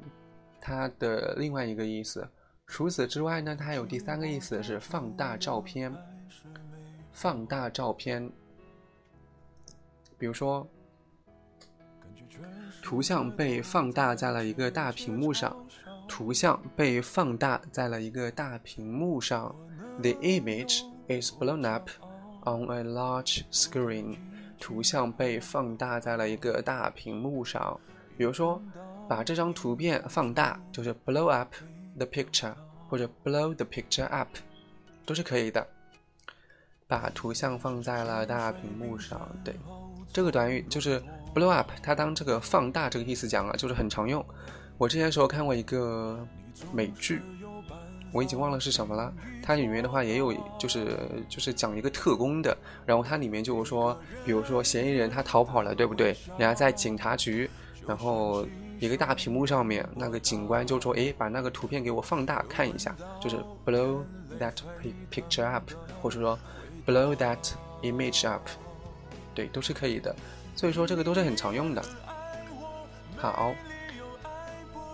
[0.59, 2.27] 它的另外一个意思
[2.65, 5.89] 除此之外呢，它有第三个意思是放大照片。
[7.13, 8.29] 放大照片，
[10.17, 10.67] 比如说，
[12.81, 15.55] 图像被放大在了一个大屏幕上。
[16.07, 19.53] 图像被放大在了一个大屏幕上。
[20.01, 21.89] The image is blown up
[22.45, 24.15] on a large screen.
[24.59, 27.79] 图像被放大在了一个大屏幕上。
[28.17, 28.61] 比如说，
[29.07, 31.53] 把这张图片放大，就是 blow up
[31.97, 32.53] the picture，
[32.87, 34.29] 或者 blow the picture up，
[35.05, 35.67] 都是可以的。
[36.87, 39.53] 把图像放在了大屏幕上，对，
[40.13, 41.03] 这个短语就是
[41.33, 44.23] blow up，它当这个放大这个意思讲了，就是很常用。
[44.77, 46.19] 我之前时候看过一个
[46.71, 47.21] 美剧，
[48.11, 49.13] 我已经忘了是什么了。
[49.43, 50.97] 它里面的话也有，就是
[51.29, 52.55] 就是讲一个特工的，
[52.85, 56.15] 然后它里面就是说，比如说嫌疑人他逃跑了，对不对？
[56.37, 57.49] 人家在警察局，
[57.87, 58.45] 然后
[58.79, 63.99] 一个大屏幕上面，那个警官就说：“哎，把那个图片给我放大看一下，就是 blow
[64.39, 64.53] that
[65.11, 65.69] picture up，
[66.01, 66.37] 或者说。”
[66.87, 67.51] Blow that
[67.81, 68.47] image up，
[69.35, 70.15] 对，都是可以的，
[70.57, 71.81] 所以说这个都是很常用的。
[73.15, 73.53] 好，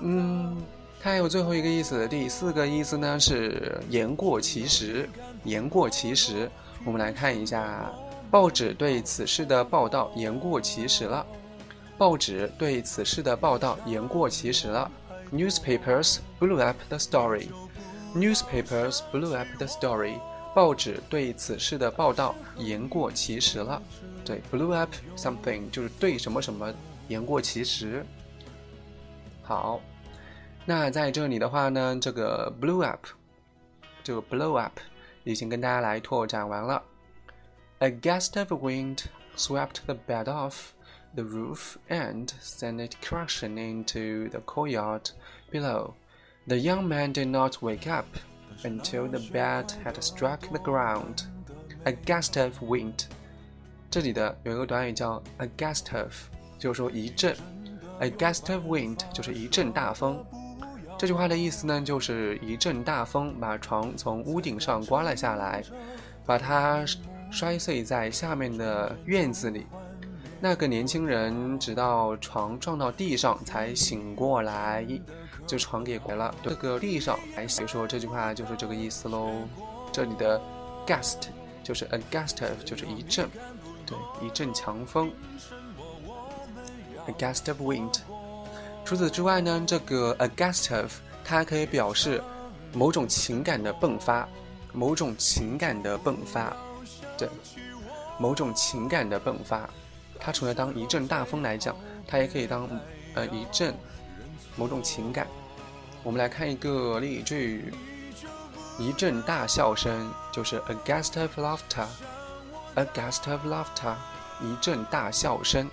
[0.01, 0.61] 嗯，
[1.01, 5.09] 它还有最后一个意思，第四个意思呢是言过其实。
[5.45, 6.49] 言过其实，
[6.85, 7.91] 我们来看一下，
[8.29, 11.25] 报纸对此事的报道言过其实了。
[11.97, 14.91] 报纸对此事的报道言过其实了。
[15.31, 17.47] Newspapers blew up the story.
[18.13, 20.19] Newspapers blew up the story.
[20.53, 23.81] 报纸对此事的报道言过其实了，
[24.24, 26.72] 对，blew up something 就是对什么什么
[27.08, 28.04] 言过其实。
[29.42, 29.80] 好，
[30.66, 33.06] 那在这里的话呢，这个 blew up，
[34.02, 34.78] 这个 blow up
[35.24, 36.82] 已经跟大家来拓展完了。
[37.78, 39.04] A gust of wind
[39.36, 40.72] swept the bed off
[41.14, 45.10] the roof and sent it crashing into the courtyard
[45.50, 45.94] below.
[46.46, 48.06] The young man did not wake up
[48.64, 51.22] until the bed had struck the ground.
[51.84, 53.06] A gust of wind，
[53.93, 56.11] 这里的有一个短语叫 a gust of，
[56.57, 57.37] 就是说一阵。
[57.99, 60.25] A gust of wind 就是一阵大风。
[60.97, 65.63] 这句话的意思呢，就是一阵大风把床从屋顶上刮了下来，
[66.25, 66.83] 把它
[67.29, 69.67] 摔碎在下面的院子里。
[70.41, 74.83] 那个年轻人直到床撞到地上才醒过来。
[75.45, 79.33] 就床给毁了这个地上来写，说这句话就是这个意思喽。
[79.91, 80.41] 这里的
[80.83, 81.27] gust
[81.61, 83.29] 就是 a gust of，就是一阵，
[83.85, 85.11] 对，一阵强风。
[87.07, 87.99] a gust of wind。
[88.85, 92.23] 除此之外呢，这个 a gust of 它可以表示
[92.73, 94.27] 某种情感的迸发，
[94.71, 96.55] 某种情感的迸发，
[97.17, 97.29] 对，
[98.17, 99.69] 某种情感的迸发。
[100.19, 101.75] 它除了当一阵大风来讲，
[102.07, 102.69] 它也可以当
[103.15, 103.73] 呃一阵。
[104.55, 105.25] 某种情感，
[106.03, 107.73] 我们来看一个例句：
[108.77, 111.87] 一阵大笑声，就是 a gust of laughter
[112.75, 113.95] A gust of laughter，
[114.41, 115.69] 一阵大笑声。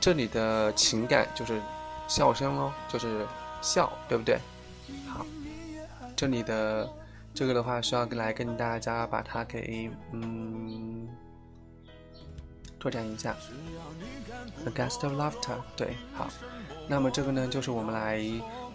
[0.00, 1.62] 这里的情感就是
[2.08, 3.24] 笑声喽，就是
[3.60, 4.40] 笑，对不对？
[5.08, 5.24] 好，
[6.16, 6.90] 这里的
[7.32, 11.08] 这个的话需要来跟大家把它给嗯
[12.78, 13.34] 拓展一下
[14.66, 16.28] ，a gust of laughter，对，好。
[16.88, 18.20] 那么这个呢，就是我们来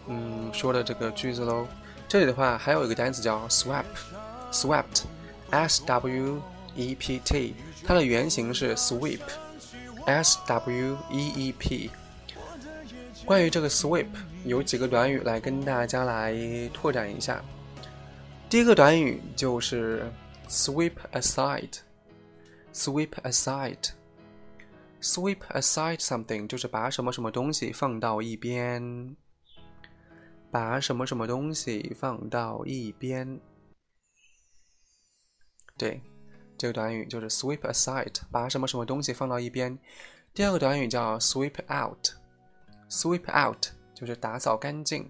[0.07, 1.67] 嗯说的这个句子喽。
[2.07, 6.41] 这里的话还有一个单词叫 swept，swept，s w
[6.78, 7.53] e p t，
[7.84, 11.91] 它的原型是 sweep，s w e e p。
[13.25, 14.07] 关于这个 sweep，
[14.45, 16.34] 有几个短语来跟大家来
[16.73, 17.43] 拓展一下。
[18.49, 20.09] 第一个短语就是
[20.47, 23.89] sweep aside，sweep aside。
[24.99, 29.15] Sweep aside something 就是把什么什么东西放到一边，
[30.49, 33.39] 把什么什么东西放到一边。
[35.78, 36.01] 对，
[36.58, 39.78] 这个短语就是 sweep aside，把什么什么东西放到一边。
[40.34, 45.10] 第二个短语叫 sweep out，sweep out 就是打扫干净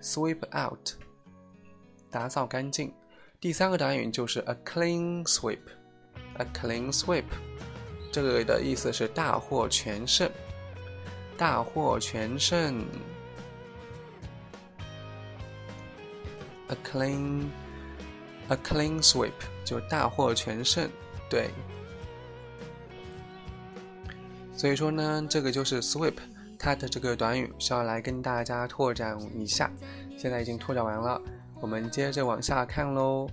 [0.00, 0.90] ，sweep out
[2.10, 2.92] 打扫干净。
[3.40, 7.24] 第三个短语就是 a clean sweep，a clean sweep。
[8.12, 10.30] 这个的意思是大获全胜，
[11.36, 12.86] 大获全胜。
[16.68, 17.50] A clean,
[18.48, 19.32] a clean sweep
[19.64, 20.88] 就大获全胜，
[21.28, 21.50] 对。
[24.56, 26.14] 所以说呢，这个就是 sweep
[26.58, 29.70] 它的这个短语，需要来跟大家拓展一下。
[30.16, 31.20] 现在已经拓展完了，
[31.60, 33.28] 我们接着往下看喽。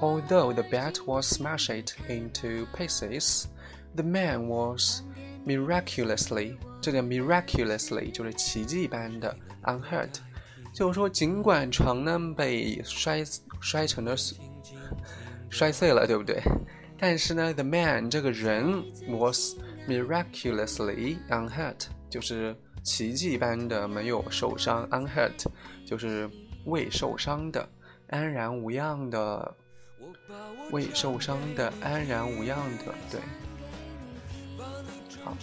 [0.00, 3.44] Although the bat was smashed into pieces.
[3.94, 5.00] The man was
[5.46, 10.10] miraculously，这个 miraculously 就是奇迹般的 unhurt，
[10.74, 13.24] 就是说，尽管床呢被摔
[13.60, 14.36] 摔成了碎
[15.50, 16.40] 摔碎了，对不对？
[16.98, 19.54] 但是呢，the man 这个人 was
[19.86, 25.44] miraculously unhurt，就是奇迹般的没有受伤，unhurt
[25.86, 26.28] 就是
[26.64, 27.68] 未受伤的，
[28.08, 29.54] 安然无恙的，
[30.70, 33.20] 未受伤的，安然无恙的，对。
[35.22, 35.36] 好，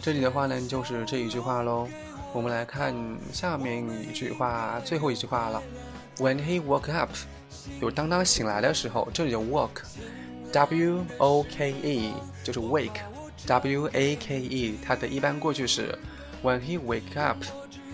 [0.00, 1.88] 这里的话呢，就是这一句话喽。
[2.32, 2.94] 我们来看
[3.32, 5.60] 下面一句话，最后一句话了。
[6.18, 7.10] When he woke up，
[7.80, 12.12] 有当他醒来的时候，这里的 woke，w o k e
[12.44, 15.98] 就是 wake，w a k e 它的一般过去式。
[16.42, 17.44] When he wake up，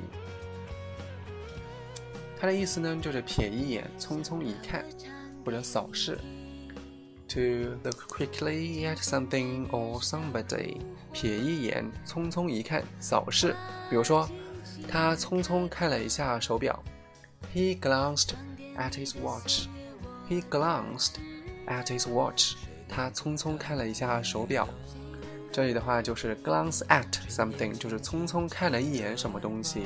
[2.41, 4.83] 它的意思呢，就是瞥一眼、匆匆一看，
[5.45, 6.19] 或者扫视。
[7.29, 10.79] To look quickly at something or somebody，
[11.13, 13.55] 瞥一眼、匆匆一看、扫视。
[13.91, 14.27] 比如说，
[14.89, 16.83] 他匆匆看了一下手表。
[17.55, 18.31] He glanced
[18.77, 19.67] at his watch.
[20.29, 21.17] He glanced
[21.67, 22.55] at his watch.
[22.89, 24.67] 他匆匆看了一下手表。
[25.53, 29.83] 这里的话就是 glance at something，就是匆匆看了一眼什么东西，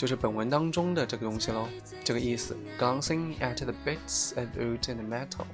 [0.00, 1.68] 就是本文当中的这个东西喽，
[2.02, 2.56] 这个意思。
[2.78, 5.44] Glancing at the bits of wood and metal，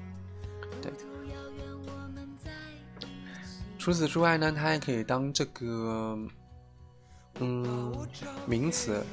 [0.80, 0.92] 对。
[3.76, 6.16] 除此之外呢，它还可以当这个，
[7.40, 8.08] 嗯，
[8.46, 9.04] 名词。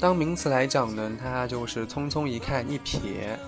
[0.00, 3.38] 当名词来讲呢，它就是匆匆一看一瞥，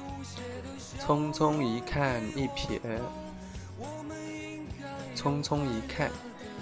[1.01, 2.79] 匆匆一看一瞥，
[5.17, 6.09] 匆匆一看。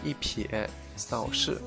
[0.03, 0.66] 一瞥、
[0.97, 1.61] 扫视，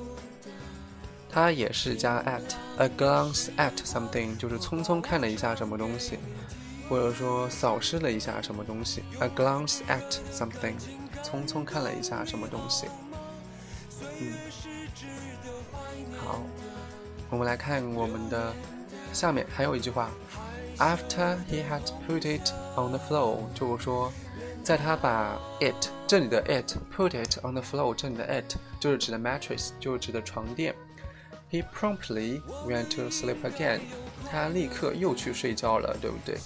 [1.34, 6.16] 它也是加 at，a glance at something，就是匆匆看了一下什么东西，
[6.88, 9.02] 或者说扫视了一下什么东西。
[9.18, 10.76] a glance at something，
[11.24, 12.86] 匆匆看了一下什么东西。
[14.20, 14.32] 嗯，
[16.24, 16.40] 好，
[17.30, 18.54] 我们来看我们的
[19.12, 20.10] 下面还有一句话
[20.78, 24.12] ，after he had put it on the floor，就是说。
[24.62, 30.74] 在他把 it 这里的 it put it on the floor 这里的 it 就是指的 mattress 就是指的床垫。
[31.54, 33.78] He promptly went to sleep again。
[34.28, 36.36] 他立刻又去睡觉了，对不对？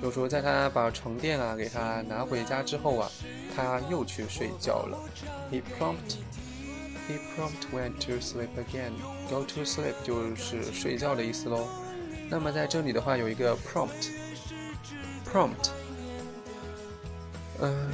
[0.00, 3.10] 就是说，在他把床垫啊给他拿回家之后啊，
[3.54, 4.98] 他又去睡觉了。
[5.52, 6.16] He prompt
[7.06, 8.92] he prompt went to sleep again。
[9.28, 11.68] Go to sleep 就是睡觉的意思喽。
[12.30, 14.08] 那么在这里的话有一个 prompt
[15.30, 15.72] prompt。
[17.60, 17.90] 嗯，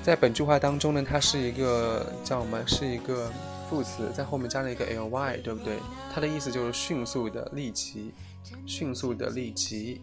[0.00, 2.64] 在本句话当中呢，它是一个叫什么？
[2.68, 3.32] 是一个
[3.70, 5.78] 副词，在后面加了一个 ly，对不对？
[6.12, 8.12] 它的意思就是迅速的、立即、
[8.66, 10.00] 迅速的、立即、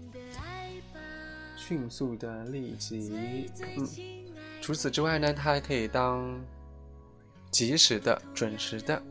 [1.57, 3.51] 迅速的、立即。
[3.75, 3.85] 嗯，
[4.61, 6.39] 除此之外呢，它还可以当
[7.51, 9.03] 及时的、准时的、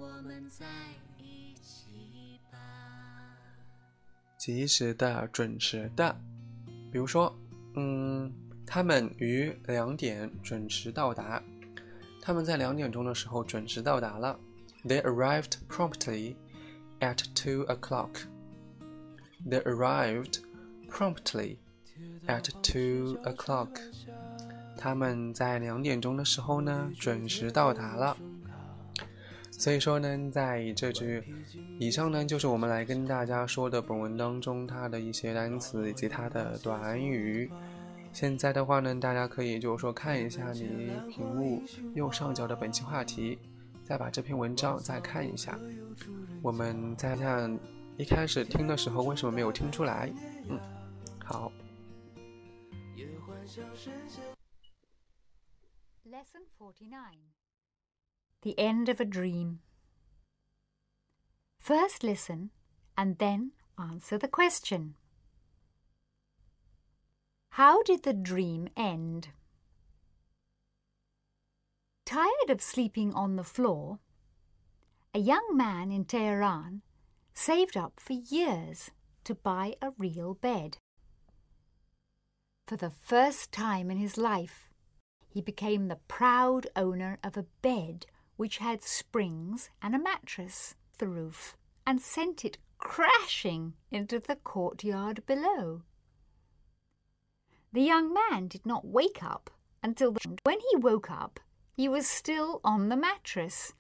[4.39, 6.19] 及时的、准时的。
[6.91, 7.39] 比如说，
[7.75, 8.33] 嗯。
[8.69, 11.41] 他们于两点准时到达。
[12.21, 14.37] 他们在两点钟的时候准时到达了。
[14.87, 16.37] They arrived promptly
[17.01, 18.21] at two o'clock.
[19.45, 20.39] They arrived
[20.89, 21.57] promptly
[22.27, 23.81] at two o'clock.
[24.79, 28.17] 他们在两点钟的时候呢准时到达了。
[29.51, 31.25] 所以说呢，在这句
[31.79, 37.51] 以上呢，就是我们来跟大家说的本文当中它的一些单词以及它的短语。
[38.13, 41.63] 现在的话呢，大家可以就是说看一下你屏幕
[41.95, 43.39] 右上角的本期话题，
[43.86, 45.60] 再把这篇文章再看一下。
[46.42, 47.60] 我们再看
[47.98, 50.12] 一开始听的时候为什么没有听出来？
[50.48, 50.60] 嗯，
[51.24, 51.52] 好。
[56.06, 57.32] Lesson forty nine.
[58.42, 59.60] The end of a dream.
[61.58, 62.50] First listen
[62.96, 64.96] and then answer the question.
[67.56, 69.28] How did the dream end?
[72.07, 73.99] Tired of sleeping on the floor,
[75.13, 76.83] a young man in Tehran
[77.35, 78.93] saved up for years
[79.25, 80.79] to buy a real bed.
[82.65, 84.73] For the first time in his life,
[85.29, 91.09] he became the proud owner of a bed which had springs and a mattress, the
[91.09, 95.83] roof, and sent it crashing into the courtyard below.
[97.73, 99.51] The young man did not wake up
[99.83, 101.41] until the, when he woke up,
[101.77, 103.75] he was still on the mattress.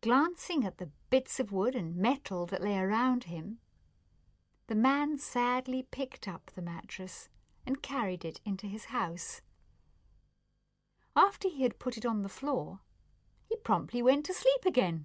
[0.00, 3.58] Glancing at the bits of wood and metal that lay around him,
[4.66, 7.28] the man sadly picked up the mattress
[7.66, 9.42] and carried it into his house.
[11.14, 12.80] After he had put it on the floor,
[13.46, 15.04] he promptly went to sleep again.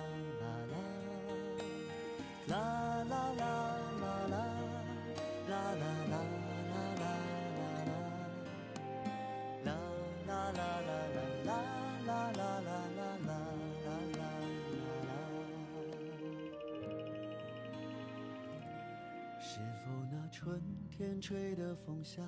[21.21, 22.19] 吹的风下，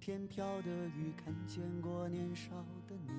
[0.00, 2.50] 天飘的雨，看见过年少
[2.88, 3.12] 的你？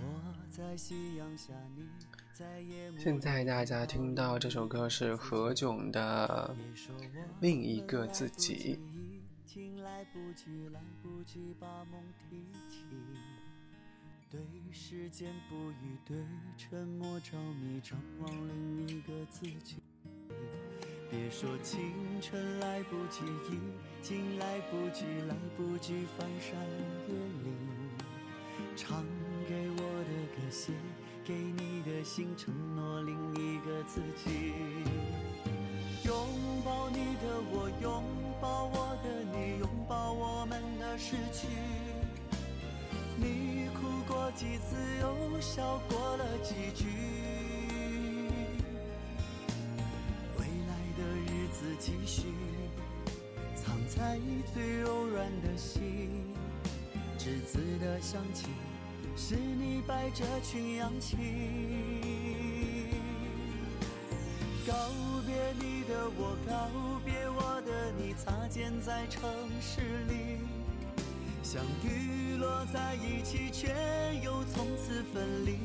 [0.00, 0.04] 我
[0.50, 1.88] 在夕阳下，你
[2.30, 6.54] 在夜幕现在大家听到这首歌是何炅的
[7.40, 8.54] 《另一个自己》。
[8.78, 12.84] 已经来不及，来不及把梦提起。
[14.28, 14.40] 对
[14.72, 16.18] 时间不语，对
[16.58, 18.30] 沉默着迷，张望
[18.76, 19.76] 另一个自己。
[21.14, 21.80] 别说青
[22.20, 23.60] 春来不及，已
[24.02, 26.58] 经来不及，来不及翻山
[27.06, 27.54] 越岭。
[28.74, 29.04] 唱
[29.48, 30.72] 给我的歌，写
[31.24, 34.52] 给你的信，承诺另一个自己。
[36.04, 36.16] 拥
[36.64, 38.02] 抱你的我，拥
[38.40, 41.46] 抱我的你，拥抱我们的失去。
[43.16, 47.13] 你哭过几次，又笑过了几句。
[51.84, 52.22] 继续，
[53.54, 54.18] 藏在
[54.54, 56.08] 最柔软的心，
[57.18, 58.46] 栀子的香气，
[59.14, 61.18] 是你摆着群羊起。
[64.66, 64.72] 告
[65.26, 66.70] 别你的我，告
[67.04, 69.30] 别我的你，擦肩在城
[69.60, 70.38] 市里，
[71.42, 73.68] 相遇落在一起，却
[74.22, 75.58] 又从此分离。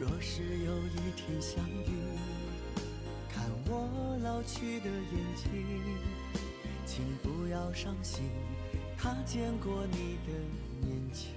[0.00, 2.07] 若是有一天相遇，
[4.38, 5.50] 老去的眼睛，
[6.86, 8.22] 请不要伤心，
[8.96, 10.32] 他见过你的
[10.86, 11.34] 年轻。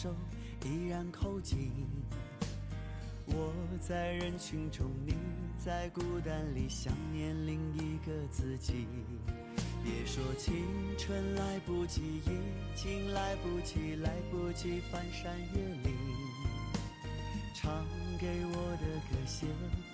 [0.00, 0.14] 手
[0.64, 1.72] 依然扣紧。
[3.26, 5.12] 我在人群中，你
[5.58, 8.86] 在孤单里，想念另一个自己。
[9.82, 10.54] 别说青
[10.96, 12.30] 春来不及，已
[12.76, 15.92] 经来不及，来不及翻山越岭。
[17.52, 17.84] 唱
[18.20, 19.46] 给我的歌，写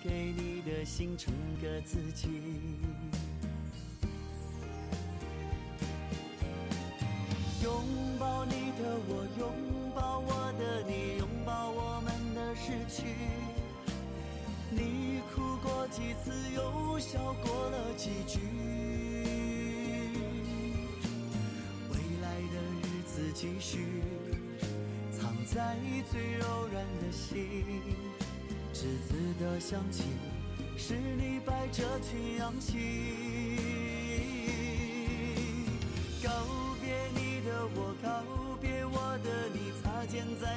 [0.02, 1.32] 给你的信，成
[1.62, 2.28] 个自己。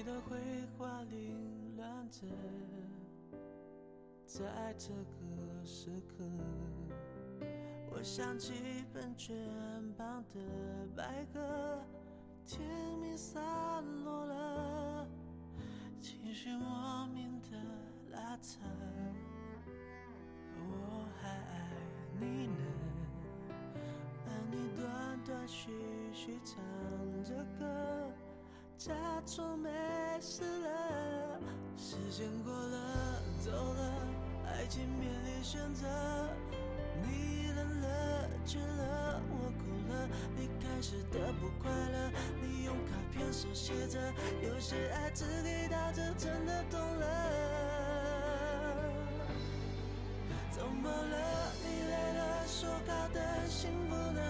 [0.00, 0.38] 你的绘
[0.78, 2.26] 画凌乱着，
[4.24, 4.46] 在
[4.78, 6.24] 这个时刻，
[7.90, 8.54] 我想起
[8.94, 9.36] 本卷
[9.98, 10.40] 旁的
[10.96, 11.84] 白鸽，
[12.46, 12.66] 天
[12.98, 13.44] 明散
[14.02, 15.06] 落了，
[16.00, 17.58] 情绪莫名的
[18.10, 18.58] 拉扯，
[20.56, 21.76] 我还爱
[22.18, 22.62] 你呢，
[24.24, 25.70] 而你断断续
[26.14, 26.56] 续唱
[27.22, 28.10] 着歌。
[28.80, 28.94] 假
[29.26, 29.68] 装没
[30.22, 31.38] 事了，
[31.76, 34.08] 时间过了，走了，
[34.46, 35.86] 爱情面临选择，
[37.02, 42.10] 你冷了，倦了，我哭了，你开始的不快乐，
[42.40, 44.00] 你用卡片手写着，
[44.42, 47.04] 有些爱只给到这，真的懂了，
[50.50, 51.52] 怎么了？
[51.62, 54.29] 你累了，说好的幸福呢？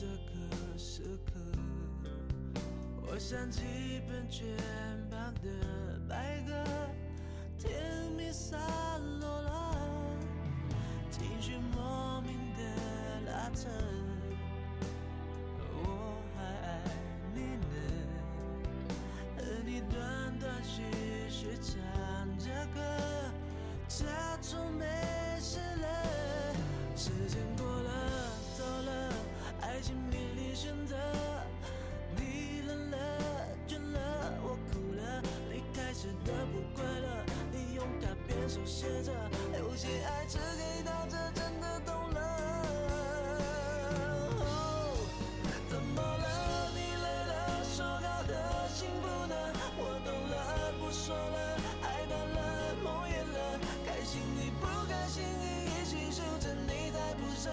[0.00, 1.40] 这个时刻，
[3.02, 4.46] 我想起本卷
[5.10, 6.52] 旁的白鸽，
[7.58, 7.82] 甜
[8.16, 8.60] 蜜散
[9.18, 9.74] 落了，
[11.10, 12.62] 情绪莫名的
[13.32, 13.68] 拉扯，
[15.58, 16.80] 我还爱
[17.34, 17.74] 你呢，
[19.38, 20.80] 而你断断续
[21.28, 21.74] 续唱
[22.38, 23.07] 着歌。
[29.78, 30.96] 爱情面临选择。
[32.16, 32.96] 你冷了，
[33.68, 35.22] 倦了，我哭了，
[35.52, 37.06] 离开时的不快乐，
[37.52, 39.12] 你用卡片手写着，
[39.56, 42.18] 有些爱只给到这，真的懂了。
[45.70, 46.70] 怎么了？
[46.74, 49.34] 你累了，说好的幸福呢？
[49.78, 51.38] 我懂了，不说了，
[51.82, 53.60] 爱淡了，梦远了。
[53.86, 57.48] 开心与不开心，一一细数着，你在不舍。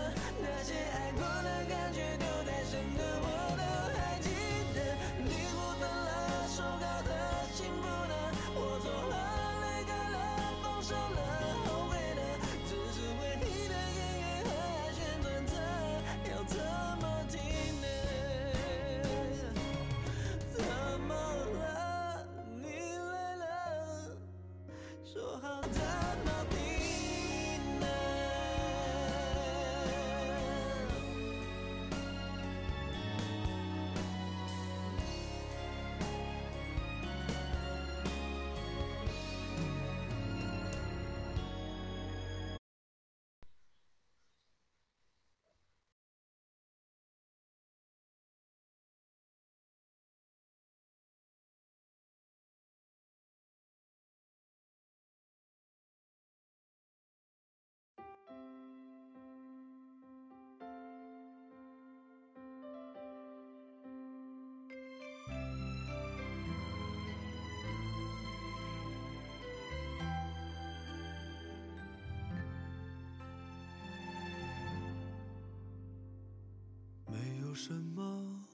[77.08, 78.46] 没有什么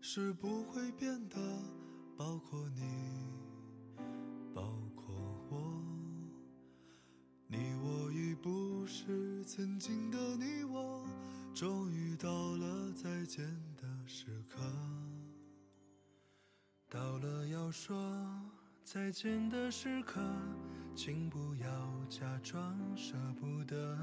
[0.00, 1.36] 是不会变的
[2.16, 2.82] 包括你
[4.54, 4.62] 包
[4.96, 5.14] 括
[5.50, 5.82] 我。
[7.46, 10.97] 你我已不是曾经的你我。
[11.58, 13.44] 终于到了再见
[13.76, 14.60] 的时刻。
[16.88, 18.14] 到了要说
[18.84, 20.20] 再见的时刻，
[20.94, 21.68] 请不要
[22.08, 23.98] 假装舍不得。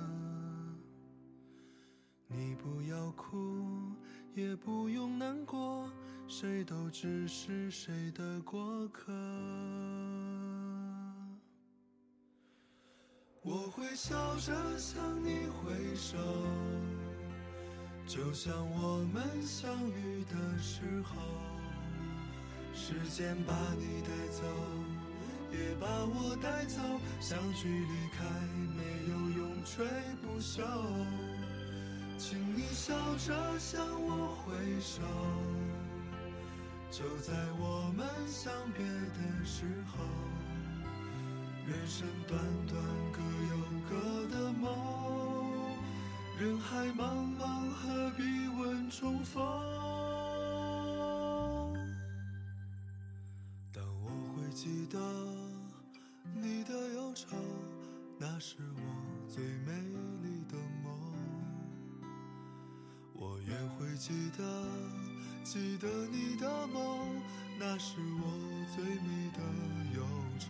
[2.28, 3.96] 你不要哭，
[4.34, 5.90] 也不用难过，
[6.28, 9.14] 谁都只是谁的过客。
[13.42, 16.18] 我会笑着向你挥手，
[18.08, 21.16] 就像我们相遇的时候。
[22.74, 24.44] 时间把你带走，
[25.52, 26.82] 也把我带走，
[27.22, 28.26] 相聚离开
[28.76, 29.86] 没有永垂
[30.22, 30.62] 不朽。
[32.18, 35.02] 请你笑着向我挥手，
[36.92, 40.04] 就在我们相别的时候。
[41.66, 42.78] 人生短短，
[43.12, 43.56] 各有
[43.90, 45.25] 各的梦，
[46.38, 49.42] 人海茫茫，何必问重逢？
[53.72, 55.00] 但我会记得
[56.36, 57.38] 你的忧愁，
[58.20, 58.82] 那是我
[59.30, 59.72] 最美
[60.24, 60.92] 丽的梦。
[63.14, 64.44] 我也会记得，
[65.46, 67.22] 记得你的梦，
[67.58, 68.28] 那是我
[68.76, 69.40] 最美的
[69.96, 70.04] 忧
[70.38, 70.50] 愁。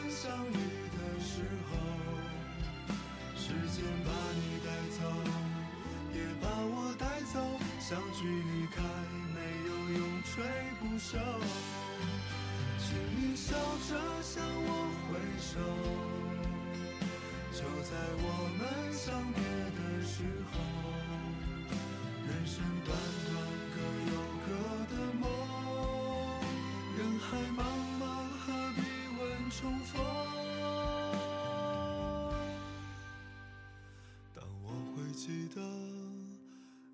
[11.11, 11.19] 不朽。
[12.79, 12.87] 请
[13.17, 13.53] 你笑
[13.89, 13.89] 着
[14.21, 14.69] 向我
[15.07, 15.51] 挥手，
[17.51, 18.25] 就在我
[18.57, 18.61] 们
[18.93, 19.41] 相别
[19.75, 20.53] 的时候。
[22.27, 22.89] 人生短
[23.27, 23.29] 短，
[23.75, 24.13] 各有
[24.47, 24.49] 各
[24.87, 25.23] 的梦，
[26.97, 27.59] 人海茫
[27.99, 28.01] 茫，
[28.39, 28.45] 何
[28.75, 28.79] 必
[29.19, 29.91] 问重逢？
[34.33, 35.59] 但我会记得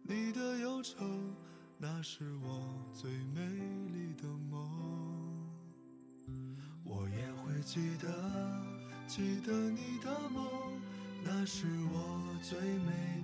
[0.02, 0.96] 你的忧愁，
[1.78, 3.57] 那是我最美
[7.68, 8.08] 记得，
[9.08, 10.48] 记得你的梦，
[11.22, 13.17] 那是我最美。